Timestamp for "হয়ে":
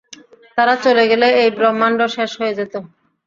2.39-2.57